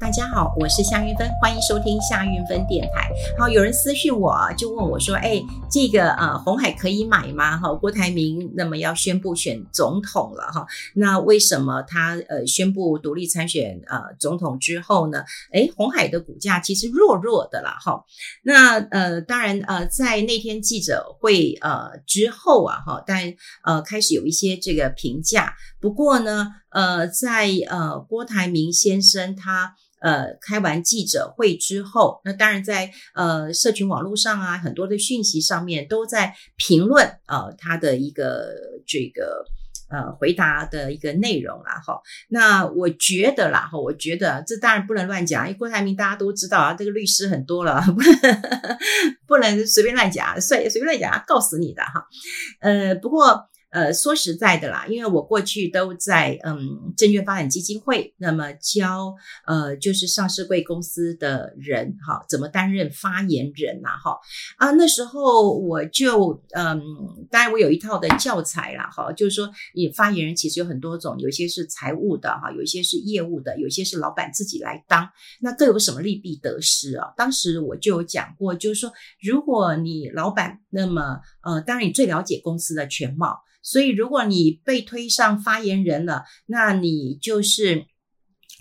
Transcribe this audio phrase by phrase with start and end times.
[0.00, 3.10] 大家好，我是夏云芬，欢迎收听夏云芬电台。
[3.36, 7.58] 好，有人私讯我，就问我说：“哎，这个呃，红海可以买吗？
[7.58, 10.64] 哈，郭台铭那么要宣布选总统了哈，
[10.94, 15.24] 那为什么他呃宣布独立参选呃总统之后呢？
[15.52, 18.04] 哎，红海的股价其实弱弱的了哈。
[18.42, 23.34] 那呃，当然呃，在那天记者会呃之后啊哈，但
[23.64, 25.54] 呃开始有一些这个评价。
[25.80, 29.74] 不过呢，呃，在呃郭台铭先生他。
[30.00, 38.54] 呃，开完记者会之后，那当然在呃社群网络上啊，很多的讯息上面都在评论呃他的一个
[38.86, 39.44] 这个
[39.90, 42.00] 呃回答的一个内容啦哈。
[42.28, 47.82] 那我觉得啦哈，我觉得这当然不能乱讲，因为郭台铭大家都知道啊，这个律师很多了，
[49.26, 52.06] 不能随便乱讲，随随便乱讲，告死你的哈。
[52.60, 53.47] 呃，不过。
[53.70, 59.14] 呃，说实在的啦，因为我过去都在嗯证券发展基金会，那么教
[59.46, 64.18] 呃就是上市贵公司的人哈，怎么担任发言人呐哈
[64.56, 66.80] 啊，那时候我就嗯，
[67.30, 75.08] 当然我有一套的教材啦哈，就是说你发言人其实有很多种，有一些是财务的哈，有一些是业务的，有一些是老板自己来当，
[75.40, 77.12] 那各有什么利弊得失啊？
[77.16, 83.38] 当时我就有讲过，就是说如果你老板，那么呃，当然你最了解公司的全貌。
[83.62, 87.86] 所以，如果你被推上发言人了，那你就是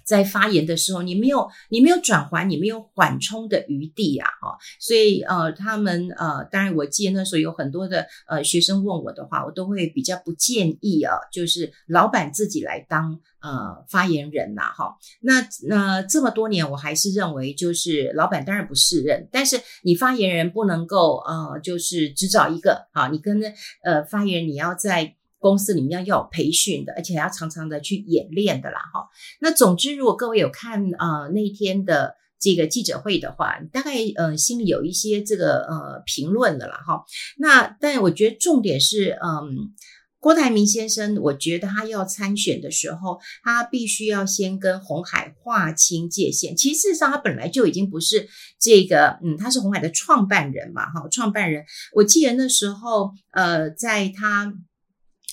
[0.08, 4.30] 在发言的时候，你没有你没有转圜，你没有缓冲的余地啊！
[4.42, 13.20] 哈，所以呃，他们呃，当然我记得那时候有很多的呃学生问我的话，我都会比较不建议啊，就是老板自己来当。
[13.40, 23.40] 呃，发言人呐，哈，那那这么多年，我还是认为，就是老板当然不是人，但是你发言人不能够呃，就是只找一个啊，你跟
[23.84, 29.08] 呃发言人你要在公司里面要有培训的，而且要常常的去演练的啦，哈。
[29.40, 37.04] 那总之，如果各位有看呃那天的这个记者会的话，大概呃心里有一些这个呃评论的啦，哈。
[37.38, 39.74] 那但我觉得重点是嗯。
[40.20, 46.58] 郭台铭先生，我觉得他要参选的时候，他必须要先跟红海划清界限。
[46.58, 48.28] 其实事实上，他本来就已经不是
[48.60, 51.64] 这个，嗯，他是红海的创办人嘛，哈，创办人。
[51.94, 54.52] 我记得那时候，呃，在他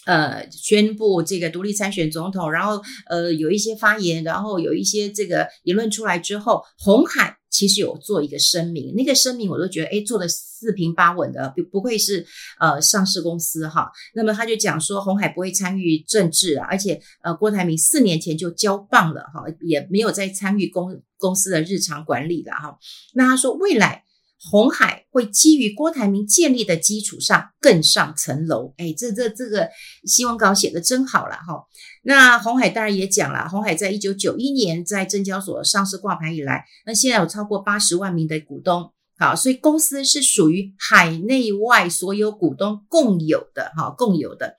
[0.06, 7.38] 呃宣布这个独立参选总统，然后呃有一些发言，然后有一些这个言论出来之后，红海。
[7.50, 12.26] 其实有做一个声明，那个声明我都觉得，诶，做的四平八稳的，不不愧是
[12.59, 13.88] 呃上市公司哈。
[14.12, 22.76] 那么他就讲说，红海不会参与政治啊，而且呃，郭台铭四年前就交棒了哈，也没有再参与公公司的日常管理了哈。
[23.15, 24.03] 那他说未来。
[24.50, 29.69] 鸿海会基于郭台铭建立的基础上更上层楼，哎，这这这个
[30.05, 31.65] 新闻稿写得真好了哈。
[32.03, 44.56] 那鸿海当然也讲了，鸿海在一九九一年在证交所上市挂牌以来，那现在有超过八十万名的股东，好，所以公司是属于海内外所有股东共有的哈，共有的。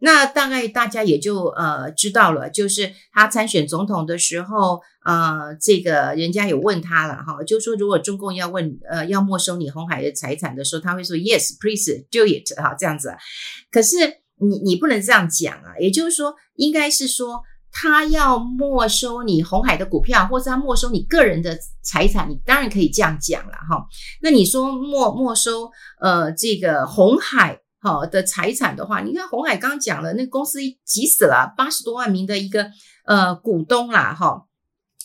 [0.00, 13.16] 那大概大家也就呃知道了，就是他参选总统的时候，呃，这个人家有问他了哈，就说如果中共要问呃要没收你红海的财产的时候，他会说 Yes, please do it 哈这样子。
[13.72, 13.96] 可是
[14.40, 17.42] 你你不能这样讲啊，也就是说，应该是说
[17.72, 23.84] 他要没收你红海的股票，或者他没收你个人的财产，你当然可以这样讲了哈。
[24.22, 25.70] 那你说没没收
[26.00, 27.58] 呃这个红海？
[27.80, 32.70] 好的财产的话，你看红海刚刚讲了，那公司急死了八十多万名的一个
[33.04, 34.46] 呃股东啦，哈，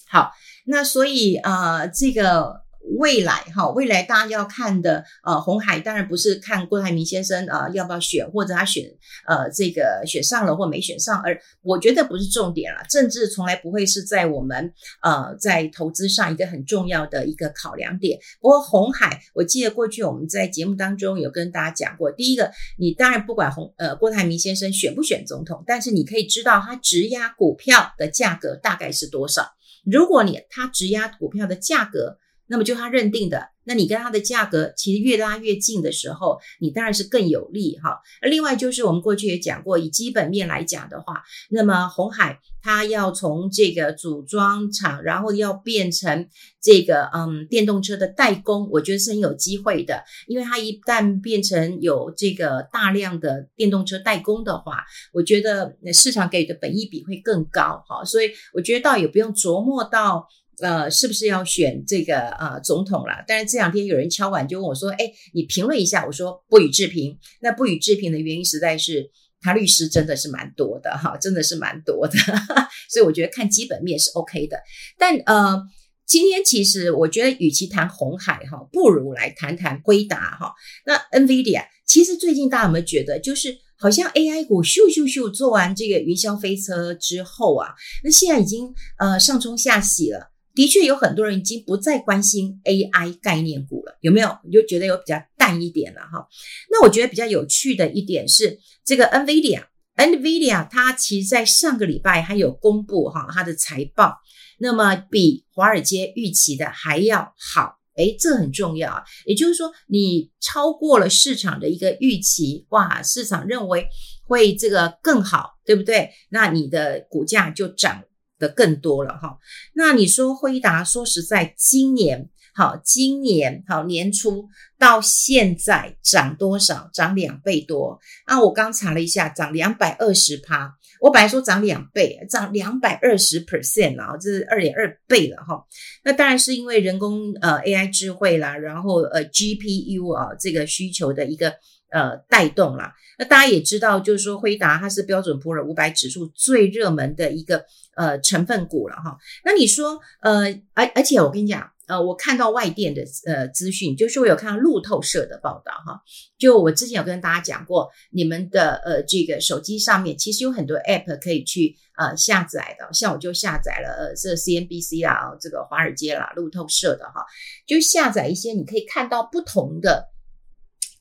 [0.10, 0.32] 好，
[0.66, 2.63] 那所以呃这个。
[2.98, 8.84] 未来哈，未来大家要看的呃，红海当然不是看郭台铭先生啊、要不要选，或者他选
[9.28, 12.82] 呃这个选上了或没选上，而我觉得不是重点了。
[12.90, 18.20] 政治从来不会是在我们呃在投资上一个很重要的一个考量点。
[18.42, 29.48] 不过红海，我记得过去我们在节目当中有跟大家讲过，第一个，你当然不管红呃郭台铭先生选不选总统，但是你可以知道他质押股票的价格大概是多少。
[29.86, 32.18] 如果你他质押股票的价格，
[32.54, 38.00] 那么就他认定的，那你跟他的价格其实越拉越近的时候，你当然是更有利哈。
[38.22, 46.28] 而另外就是我们过去也讲过，以基本面来讲的话，那么红海它要从这个组装厂，然后要变成
[46.62, 58.06] 这个嗯电动车的代工，我觉得是很有机会的，因为它一旦变成有这个大量的电动车代工的话，我觉得市场给的本益比会更高哈。
[58.06, 60.28] 所以我觉得倒也不用琢磨到。
[60.60, 63.24] 呃，是不是要选这个呃总统了？
[63.28, 69.10] 但是这两天有人敲碗就问我说：“哎，你评论一下。”我说：“不予置评。”那不予置评的原因实在是
[69.42, 72.14] 他律师真的是蛮多的哈，真的是蛮多的，
[72.90, 74.58] 所以我觉得看基本面是 OK 的。
[74.98, 75.62] 但呃，
[76.06, 80.54] 今天其实我觉得，与其谈红海哈，不如来谈谈辉达哈。
[80.86, 87.74] 那 NVIDIA 其实最近大家有没有觉得，就是好像 AI 股咻咻咻做完这个云霄飞车之后啊，
[88.04, 90.33] 那现在已经呃上冲下洗了。
[90.54, 94.38] 的确有很多人已经不再关心 AI 概念股了，有没有？
[94.44, 96.28] 你就觉得有比较淡一点了哈。
[96.70, 104.18] 那我觉得比较有趣的一点是，这个 NVIDIA，NVIDIA 它其实在上个礼拜还有公布哈它的财报，
[104.60, 109.04] 那么比华尔街预期的还要好，诶，这很重要啊。
[109.26, 113.88] 也就是说，你超过了市场的一个预期，哇，市场认为
[114.28, 116.12] 会这个更好，对不对？
[116.30, 118.04] 那你的股价就涨。
[118.44, 119.38] 的更多了哈，
[119.74, 126.90] 那你说辉达，说实在，今年好，今年好年初到现在涨多少？
[126.94, 128.42] 涨两倍多啊！
[128.42, 130.76] 我刚查了一下，涨两百二十趴。
[131.00, 135.64] 我本来说涨两倍，涨两百二十 percent 啊，这是二点二倍了哈。
[136.04, 141.54] 那当然是因为人工呃 AI 智慧啦，然后呃 GPU 啊这个需求的一个。
[141.94, 142.92] 呃，带动啦。
[143.20, 147.64] 那大家也知道，就是说辉达它是标准普尔五百指数最热门的一个
[147.96, 149.16] 呃成分股了哈。
[149.46, 156.02] 那你说呃，而而且我跟你讲，呃，我看到外电的呃资讯，就是我有看到路透社的报道哈。
[156.40, 167.24] 就我之前有跟大家讲过，你们的呃这个手机上面其实有很多 App 可以去呃下载的，像我就下载了呃这 CNBC 啦，这个华尔街啦，路透社的哈，
[167.68, 170.13] 就下载一些你可以看到不同的。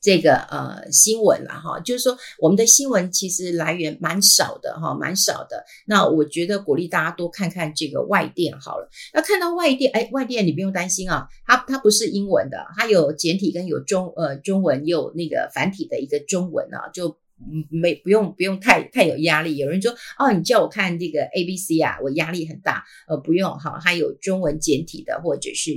[0.02, 5.64] 这个呃新闻了哈，就是说我们的新闻其实来源蛮少的哈，蛮少的。
[5.86, 8.90] 那我觉得鼓励大家多看看这个外电好了。
[9.14, 17.16] 那看到外电，哎，外电你不用担心啊，它它不是英文的，它有简体跟有中呃中文，也有那个繁体的一个中文啊，就。
[17.50, 19.56] 嗯，没不用不用太太有压力。
[19.56, 22.84] 有人说哦，你叫我看这个 A B C 啊，我压力很大。
[23.08, 25.72] 呃，不用哈，它有中文简体的，或者是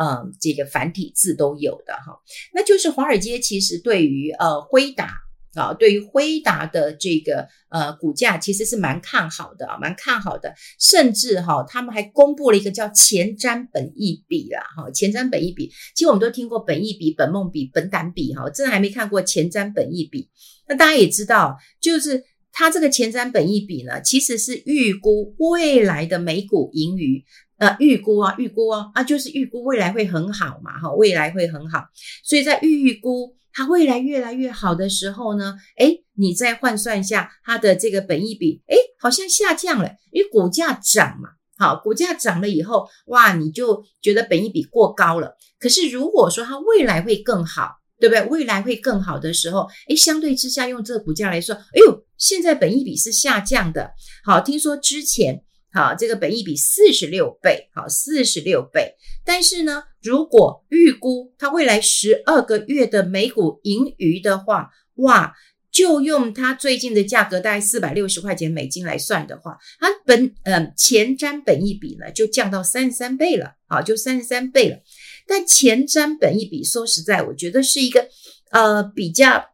[0.00, 2.18] 嗯这个繁体字都有的哈。
[2.52, 5.20] 那就是华尔街其实对于呃辉达
[5.58, 10.54] 啊，对于辉达的这个呃股价其实是蛮看好的，蛮看好的。
[10.78, 20.28] 甚至哈，他们还公布了一个叫前瞻本益比啦哈，前瞻本益比，其实我们都听过本益比、本梦比、本胆比哈，真的还没看过前瞻本益比。
[20.68, 22.22] 那大家也知道，就是
[22.52, 27.24] 它这个前瞻本益比呢，其实是预估未来的每股盈余，
[27.56, 31.84] 呃，预估啊，预估啊，啊，就是预估未来会很好嘛，哈，未来会很好。
[32.22, 45.36] 所以在预估它未来越来越好的时候呢，诶，你再换算一下它的这个本益比，诶，好像下降了，因为股价涨嘛，好，股价涨了以后，哇，你就觉得本益比过高了。
[45.58, 48.22] 可是如果说它未来会更好，对不对？
[48.26, 53.90] 未来会更好的时候，诶，相对之下，用这个股价来说，哎呦，现在本益比是下降的。
[54.22, 58.94] 好，听说之前，好，这个本益比四十六倍，好，四十六倍。
[59.24, 65.34] 但是呢，如果预估它未来十二个月的每股盈余的话，哇，
[65.70, 74.78] 就用它最近的价格，大概四百六十块钱美金来算的话，它本嗯前瞻本益比呢，就降到三十三倍了，好，就三十三倍了。
[75.26, 78.08] 但前瞻本益比，说实在，我觉得是一个
[78.50, 79.44] 呃比较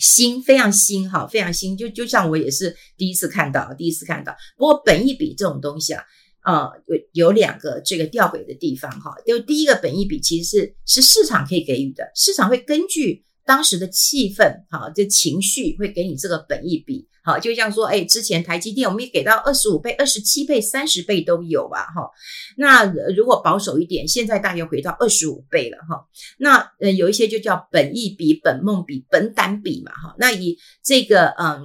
[0.00, 1.76] 新，非常新哈，非常新。
[1.76, 4.34] 就就像我也是第一次看到，第一次看到。
[4.56, 6.02] 不过本意比这种东西啊，
[6.44, 9.14] 呃，有有两个这个吊诡的地方哈。
[9.26, 17.06] 就第一个本意比其实是是市场可以给予的，市场会根据当时的气氛哈，这情绪会给你这个本意比。
[17.22, 22.10] 好，就像说，哎，之前台积电我们也给到二十五倍、二十七倍、三十倍都有吧，哈。
[22.56, 26.06] 那如果保守一点，现在大约回到二十五倍了，哈。
[26.38, 30.14] 那呃，有一些就叫本意比、本梦比、本胆比嘛，哈。
[30.18, 31.60] 那以这个嗯，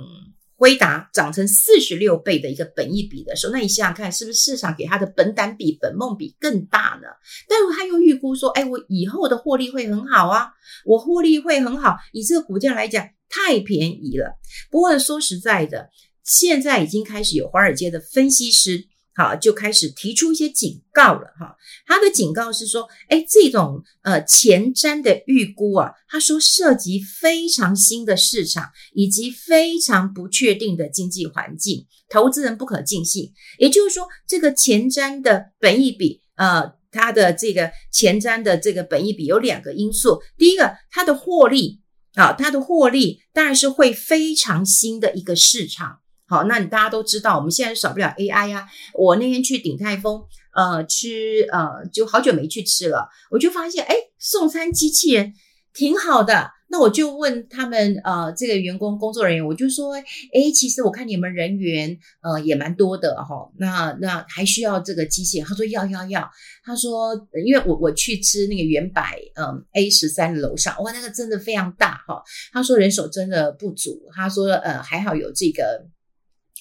[0.55, 7.07] 辉达涨成四十六倍的一个本益比的时候，那你想想看，是不是市场给它的本胆比、本梦比更大呢？
[7.47, 10.49] 但是他又预估说，哎，我以后的获利会很好啊，
[10.85, 13.07] 我获利会很好，以这个股价来讲。
[13.27, 14.37] 太便宜了。
[14.69, 15.89] 不过说实在的，
[16.23, 18.85] 现在已经开始有华尔街的分析师，
[19.15, 21.55] 好，就开始提出一些警告了哈。
[21.87, 33.31] 他的警告是说，哎，这种呃前瞻的预估啊，他说涉及非常新的市场以及非常不确定的经济环境，投资人不可尽信。
[33.57, 41.81] 也就是说，这个前瞻的本益比，呃，它的这个前瞻的这个本益比有两个因素，第一个，它的获利。
[42.15, 45.99] 好，它的获利当然是会非常新的一个市场。
[46.27, 48.65] 好，那你大家都知道，我们现在少不了 AI 啊。
[48.95, 50.23] 我那天去鼎泰丰，
[50.55, 55.33] 呃，吃，呃，就好久没去吃了，我就发现，哎，送餐机器人
[55.71, 56.49] 挺好的。
[56.67, 59.93] 那我就问他们呃这个员工工作人员，我就说，
[60.33, 65.39] 诶，其实我看你们人员呃也蛮多的哈、哦，那那还需要这个机器？
[65.41, 66.27] 他说要要要，
[66.63, 67.13] 他说
[67.45, 75.85] 因为我我去吃那个原百嗯 A 十三楼上，哇，那个真的非常大哈、哦，他说人手真的不足，他说呃还好有这个。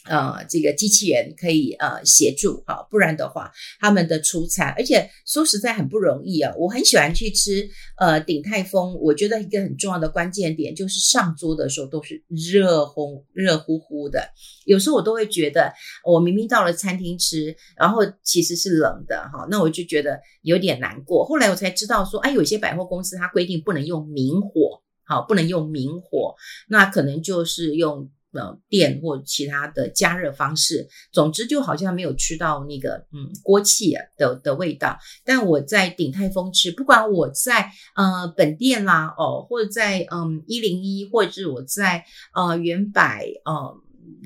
[0.07, 6.53] 呃，这个机器人可以呃协助哈、不然的话，他们的出餐，而且说实在很不容易啊。
[6.59, 7.67] 我很喜欢去吃
[7.99, 14.29] 呃鼎泰丰，我觉得一个很重要的关键点就是上桌的时候都是热烘热乎乎的。
[14.67, 15.73] 有时候我都会觉得，
[16.05, 21.25] 我明明到了餐厅吃，然后其实是冷的哈、那我就觉得有点难过。
[21.25, 26.35] 后来我才知道说，哎，有些百货公司它规定不能用明火，好、不能用明火，
[26.69, 28.11] 那可能就是用。
[28.35, 34.99] 呃，电或其他的加热方式，总之就好像没有吃到那个嗯锅气的的味道。
[35.25, 43.81] 但我在鼎泰丰吃，不管我在呃本店啦哦，或者在嗯一零一，或者是我在呃原百呃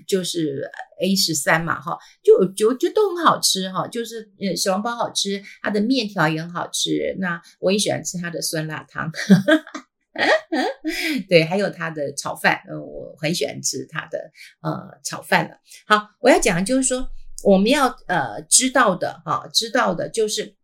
[0.07, 7.17] 就是 A 十三嘛哈，就就就都很好吃哈，就是呃小笼包好吃，它的面条也很好吃。
[7.21, 9.11] 那我也喜欢吃它的酸辣汤。
[11.29, 14.19] 对，还有他的炒饭，嗯，我很喜欢吃他的
[14.63, 15.57] 呃炒饭了。
[15.87, 17.09] 好，我要讲的就是说，
[17.45, 20.58] 我们要呃知道的哈、知道的就是。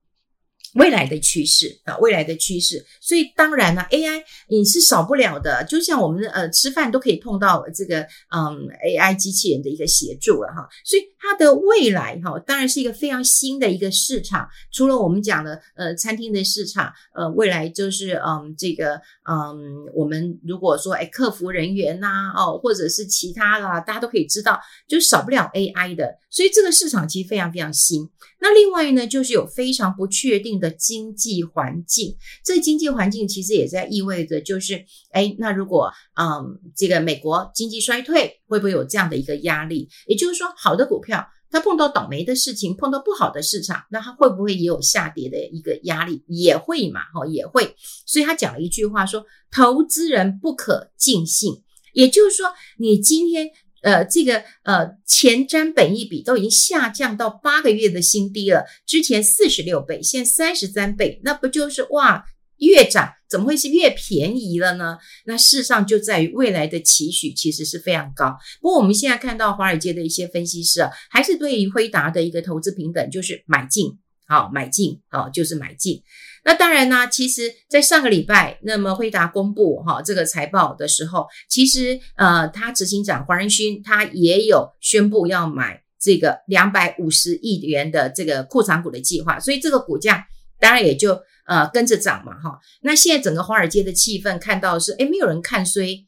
[0.74, 5.64] 未来的趋势啊，未来的趋势，所以当然呢，AI 你是少不了的。
[5.64, 8.00] 就像我们呃吃饭都可以碰到这个
[8.34, 14.48] 嗯 AI 机器人的一个协助了哈，所以它的未来哈，当然是一个非常新的一个市场。
[14.72, 26.18] 除了我们讲的呃餐厅的市场，呃未来就是嗯这个嗯我们如果说哎客服人员呐哦或者是其他啦，大家都可以知道，就少不了 AI 的。
[26.30, 28.10] 所以这个市场其实非常非常新。
[28.40, 32.16] 那另外呢，就是有非常不确定的经济环境。
[32.42, 39.88] 这经济环境其实也在意味着，就是哎，那如果嗯，这个美国经济衰退，会不会有这样的一个压力？
[40.06, 46.24] 也就是说，好的股票它碰到倒霉的事情，碰到不好的市场，那它会不会也有下跌的一个压力？
[46.28, 47.76] 也会嘛，哈，也会。
[48.06, 52.46] 所以他讲了一句话说：“投资人不可尽信。”也就是说，
[52.78, 53.50] 你今天。
[53.84, 58.64] 呃，这个呃，前瞻本益比都已经下降到八个月的新低了。
[58.86, 62.24] 之前四十六倍，现在三十三倍，那不就是哇，
[62.56, 64.96] 越涨怎么会是越便宜了呢？
[65.26, 68.34] 那事实上就在于未来的期许其实是非常高。
[68.62, 76.02] 不过我们现在看到华尔街的一些分析师啊，还是对于辉达的一个投资平等就是买进，好买进，好就是买进。
[76.44, 90.26] 那当然呢，其实，在上个礼拜，那么辉达公布哈这个财报的时候，其实呃，他执行长黄仁勋他也有宣布要买这个两百五十亿元的这个库藏股的计划，所以这个股价
[90.60, 92.58] 当然也就呃跟着涨嘛哈。
[92.82, 96.04] 那现在整个华尔街的气氛看到是，诶，没有人看衰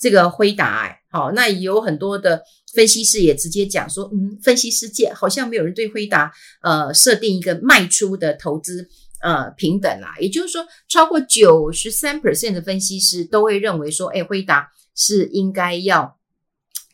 [0.00, 2.42] 这个辉达哎，好，那有很多的
[2.74, 8.88] 分析师也直接讲说，嗯，分析世界好像没有人对辉达呃设定一个卖出的投资。
[9.22, 16.18] 呃，平等啦，也就是说，超过九十三 percent 的分析师都会认为说，哎，辉达是应该要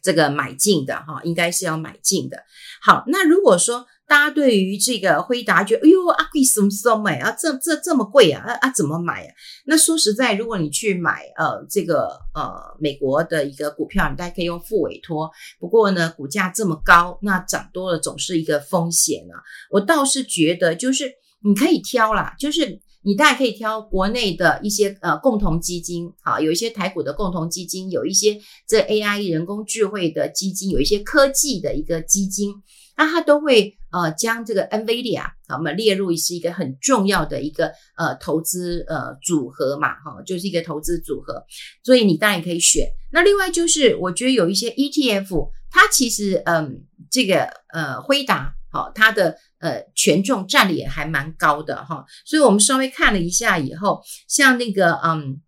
[0.03, 2.45] 这个买进的哈，应该是要买进的。
[2.81, 9.35] 好，那如果说大家对于这个辉达觉得，哎呦，阿贵什么什么买啊，这这这么贵啊，啊啊怎么买啊？
[9.67, 15.31] 那说实在，如果你去买呃这个呃美国的一个股票，你大家可以用付委托。
[15.59, 19.43] 不过呢，股价这么高，那涨多了总是一个风险啊。
[19.71, 21.11] 我倒是觉得就是。
[21.45, 32.55] 你可以挑啦，就是你大概可以挑国内的一些呃共同基金，好，有一些台股的共同基金，有一些这 AI 人工智慧的基金，有一些科技的一个基金，
[32.97, 41.45] 那它都会呃将这个 NVIDIA 好，我们列入是一个很重要的一个呃投资呃组合嘛，哈，就是一个投资组合，
[41.83, 42.87] 所以你当然也可以选。
[43.11, 48.55] 那另外就是我觉得有一些 ETF，它其实嗯这个呃辉达。
[48.75, 55.41] 好，它的呃权重占的也还蛮高的哈，所以我们稍微看了一下以后，像那个嗯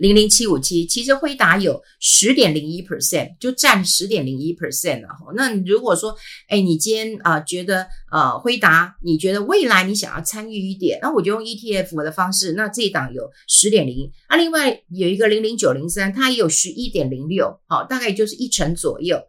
[0.00, 5.32] 零零七五七，其实辉达有十点零一 percent，就占十点零一 percent 了哈。
[5.36, 6.16] 那如果说，
[6.48, 19.22] 哎，你今天啊、觉得呃辉达，你觉得未来你想要参与一点，那我就用 ETF 的方式，那这一档有十点零一，啊，另外有一个零零九零三，它也有十一点零六，好，大概就是一成左右。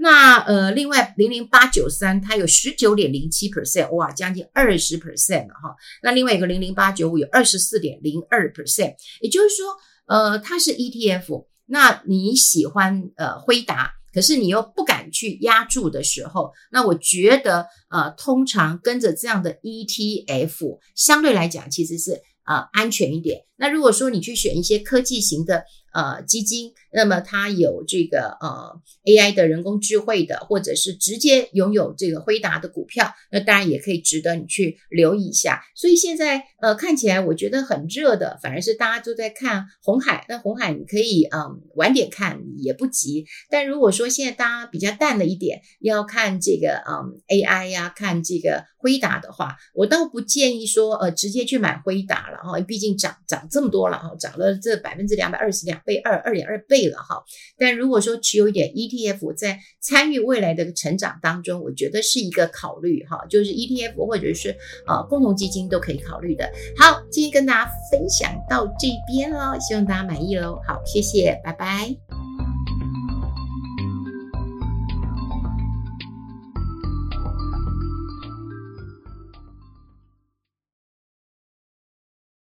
[0.00, 5.74] 那呃，另外零零八九三它有十九点零七 percent，哇，将近二十 percent 了哈。
[6.02, 9.66] 那另外一个零零八九五有二十四点零二 percent，也就是说，
[10.08, 11.46] 呃，它是 ETF。
[11.70, 23.42] 那你喜欢呃辉达，可是你又不敢去押注的时候，那我觉得呃，通常跟着这样的 ETF，相对来讲其实是呃安全一点。
[23.56, 35.62] 那如果说你去选一些科技型的呃基金，那么它有这个呃 AI 的人工智慧的，或者是直接拥有这个辉达的股票，那当然也可以值得你去留意一下。
[35.74, 40.24] 所以现在呃看起来我觉得很热的，反而是大家都在看红海。
[40.28, 53.46] 那红海你可以嗯晚点看也不急，但如果说现在大家比较淡了一点，要看这个嗯 AI 呀、看这个辉达的话，我倒不建议说呃直接去买辉达了哈，毕竟涨涨。
[53.50, 57.24] 这么多了哈，涨了这百分之两百二十两倍二二点二倍了哈。
[57.58, 64.56] 但如果说持有一点 ETF，在参与未来的成长当中，我觉得是一个考虑哈，就是 ETF 或者是
[64.86, 66.48] 呃共同基金都可以考虑的。
[66.76, 70.60] 好，今天跟大家分享到这边喽，希望大家满意喽。
[70.64, 72.27] 好，谢谢，拜拜。